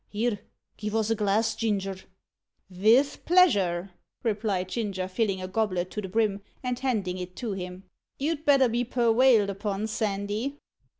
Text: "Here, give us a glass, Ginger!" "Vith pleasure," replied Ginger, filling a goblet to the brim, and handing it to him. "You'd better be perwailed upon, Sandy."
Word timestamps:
"Here, 0.09 0.39
give 0.77 0.95
us 0.95 1.11
a 1.11 1.15
glass, 1.15 1.53
Ginger!" 1.55 1.95
"Vith 2.71 3.23
pleasure," 3.23 3.91
replied 4.23 4.69
Ginger, 4.69 5.07
filling 5.07 5.43
a 5.43 5.47
goblet 5.47 5.91
to 5.91 6.01
the 6.01 6.09
brim, 6.09 6.41
and 6.63 6.79
handing 6.79 7.19
it 7.19 7.35
to 7.35 7.51
him. 7.51 7.83
"You'd 8.17 8.43
better 8.43 8.67
be 8.67 8.83
perwailed 8.83 9.51
upon, 9.51 9.85
Sandy." 9.85 10.57